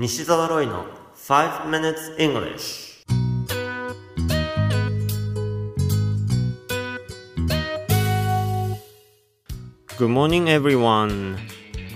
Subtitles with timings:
[0.00, 0.84] 西澤ロイの
[1.16, 3.04] 5 minutes English
[9.98, 11.36] Good morning everyone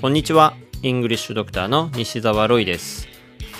[0.01, 0.55] こんにちは。
[0.83, 3.07] イングリッシュドクターの西澤ロイです。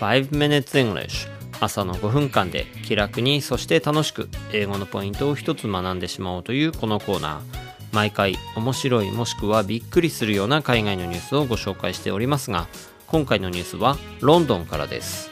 [0.01, 1.29] 5 minutes English
[1.61, 7.63] 朝の5分間で気楽にそして楽しく英語のポイントを一つ学んでしまおうというこのコーナー。
[7.93, 12.67] 毎回面白いもしくはびっくりするような海外のニュースをご紹介しておりますが
[13.13, 15.31] 今回のニュースはロンドンからです。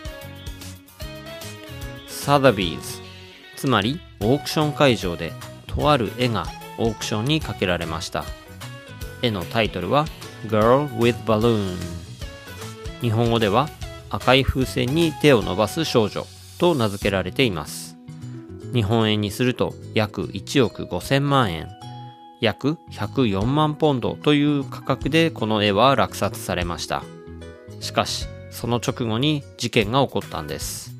[2.06, 3.00] サザビーズ
[3.56, 5.32] つまりオークション会場で
[5.66, 6.44] とある絵が
[6.76, 8.24] オークションにかけられました。
[9.22, 10.04] 絵のタイトルは
[10.46, 11.74] Girl with Balloon
[13.00, 13.70] 日本語では
[14.10, 16.26] 赤い風船に手を伸ばす少女
[16.58, 17.96] と名付けられています。
[18.74, 21.68] 日本円にすると約1億5000万円。
[22.42, 27.02] 約104万ポンドという価格でこの絵は落札されました。
[27.80, 30.94] しかしその直後に事件が起こったんです。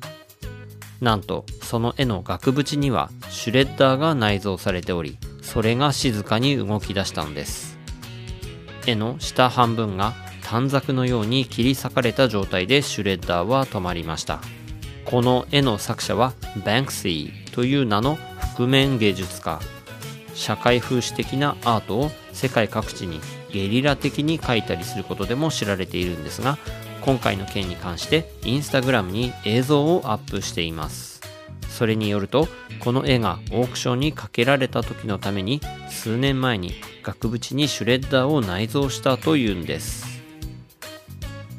[0.99, 7.77] なんとその絵の額縁にはシュレッダーが内蔵されておりそれが静かに動き出したのです。
[8.85, 14.41] 絵の下半分が短冊のように切り裂かれた状態でシュレッダーは止まりました。
[15.05, 16.33] この絵の作者は
[16.65, 18.17] バンクシーという名の
[18.55, 19.59] 覆面芸術家。
[20.33, 23.19] 社会風刺的なアートを世界各地に
[23.53, 26.57] ゲリラ的に描いたりすることでも知られているんですが
[27.01, 31.21] 今回の件に関してインスタグラムに映像をアップしています。
[31.69, 32.47] それによると
[32.79, 40.21] この絵がオークションにかけられた時のために数年前に額縁にシュレッダーを内蔵したというんです。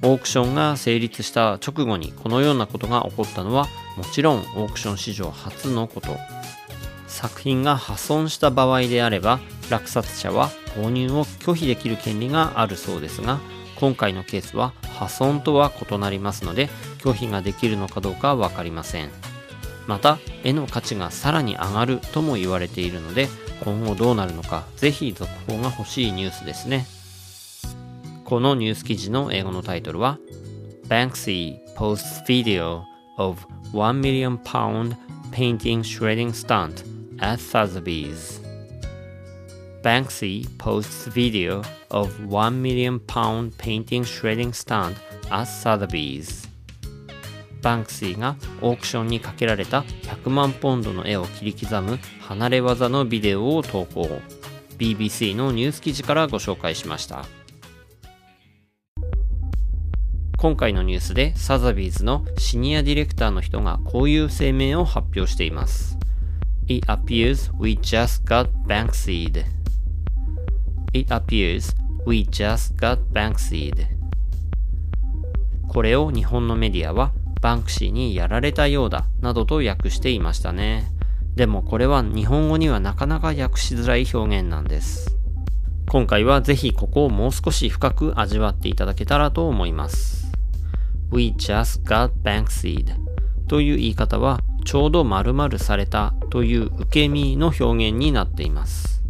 [0.03, 6.17] オークションが成立した直後にこのようなことが起こったのはもちろんオークション史上初のこと。
[7.23, 9.39] 作品が破損した場合であれば
[9.71, 13.39] 落札者は購入を拒否できる権利があるそうですが
[13.77, 19.11] 今回のケースは破損とは異なりますので拒否ができるのかどうかは分かりません。
[19.87, 23.29] また絵の価値がさらに上がるとも言われているので
[23.65, 26.87] 今後どうなるのかぜひ続報が欲しいニュースですね。
[28.25, 30.19] このニュース記事の英語のタイトルは
[30.89, 32.83] Banksy posts video
[33.17, 33.39] of
[33.73, 34.97] 1 million pound
[35.31, 36.92] painting shredding stunt
[37.23, 38.41] at Sotheby's.
[39.83, 44.97] Banksy posts video of 1 million pound painting shredding stunt
[45.31, 46.49] at Sotheby's.
[47.63, 54.21] バンクシーがオークションにかけられた100万ポンドの絵を切り刻む離れ技のビデオを投稿。
[54.79, 57.25] BBC のニュース記事からご紹介しました。
[60.39, 66.02] 今回のニュースでサザビーズのシニアディレクターの人がこういう声明を発表しています。
[66.69, 69.45] It appears we just got Banksy'd
[70.93, 71.75] It appears
[72.07, 73.87] we just got Banksy'd
[75.69, 80.93] これを日本のメディアはバンクシーにやられたようだなどと訳していましたね。
[81.35, 85.17] でもこれは日本語にはなかなか訳しづらい表現なんです。
[85.89, 90.31] 今回はぜひここをもう少し深く味わっていただけたらと思います。
[91.11, 92.95] We just got Banksy'd
[93.49, 99.03] という言い方はちょうど丸々されたという受け身の表現になっています。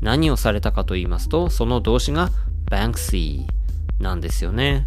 [0.00, 2.30] 何をされたかと言いますと、その動詞が
[2.70, 3.44] Banksy
[3.98, 4.86] なんですよね。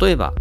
[0.00, 0.34] 例えば、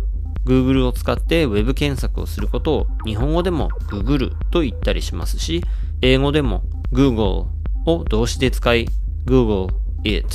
[0.45, 5.63] Google を使って Web 検索をすることを日本語でも Google と言ったりしますし、
[6.01, 7.47] 英語でも Google
[7.85, 8.89] を動詞で使い
[9.25, 9.69] Google
[10.03, 10.27] it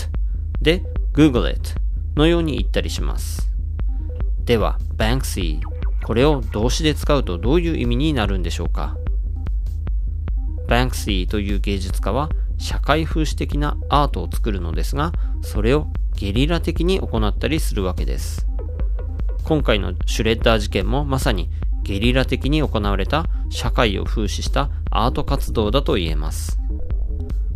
[0.63, 0.83] で
[1.13, 1.75] Google it
[2.17, 3.51] のように言ったりします。
[4.45, 5.61] では、Banksy
[6.09, 8.97] これを動詞で使うとどういう意味になるんでしょうか
[10.67, 18.47] ？Banksy という芸術家は社会風刺的なアートを作るのですが、それをゲリラ的に行ったりするわけです。
[19.45, 21.51] 今回のシュレッダー事件もまさに
[21.83, 26.59] ゲリラ的に行われた社会を風刺したアート活動だと言えます。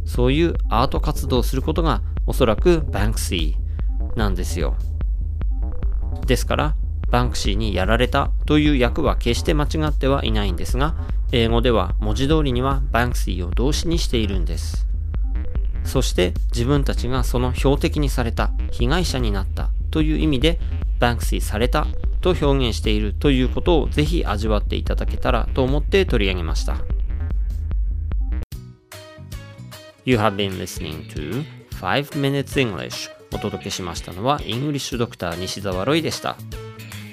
[0.05, 4.77] そういうアート活動をすることがおそらくバンクシーなんですよ。
[6.27, 6.77] ですから、
[7.13, 10.95] バンクシーにやられたという訳は決して間違ってはいないんですが、
[11.31, 14.87] 英語では文字通りにはバンクシーを動詞にしているんです。
[15.85, 20.59] そして自分たちがその標的にされた被害者になったという意味で
[21.01, 21.87] バンクシーされた
[22.23, 26.79] と表現しているということをぜひ味わっていただけたらと思って取り上げました。
[30.07, 31.45] You have been listening to
[31.81, 36.37] 5 Minutes English お届けしましたのはイングリッシュドクター西澤ロイでした。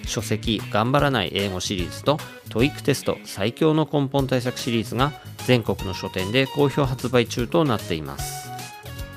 [0.09, 2.17] 書籍頑張らない英語シリーズと
[2.49, 5.13] TOEIC テスト最強の根本対策シリーズが
[5.45, 8.49] 全国の書店で好評発売中となっています。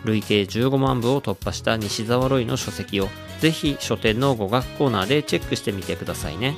[0.05, 3.09] 累計15万部を突破した西澤ロイの書籍を
[3.41, 6.57] ぜひ書店の語学コーナーでチェックしてみてくださいね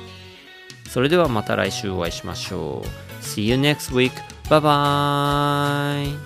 [0.89, 4.11] それではまた来週お会いしましょう See you next week.
[4.49, 6.17] Bye bye.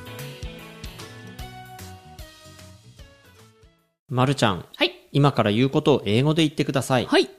[4.10, 4.92] まるちゃん、はい。
[5.12, 7.06] 今から言うことを英語で言ってください。
[7.06, 7.30] はい。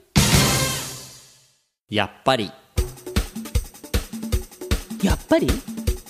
[1.91, 2.49] やっぱり。
[5.03, 5.47] やっぱり？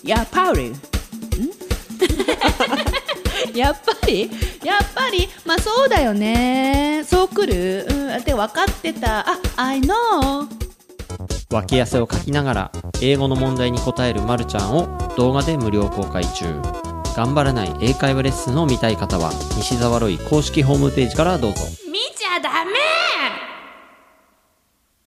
[0.03, 0.69] やっぱり？
[0.69, 0.75] ん？
[3.57, 4.29] やっぱり？
[4.63, 5.27] やっぱり？
[5.43, 7.03] まあそうだよね。
[7.03, 7.87] そう来る？
[7.89, 8.23] うん。
[8.23, 9.21] で、分かってた。
[9.21, 9.25] あ、
[9.55, 10.47] I know.
[11.49, 14.87] 脇汗をかきながら英語の問題に答えるまるちゃんを
[15.17, 16.45] 動画で無料公開中。
[17.17, 21.61] 頑張らない英会話レッスンを見たい方は西澤ロイ公式ホームページからどうぞ。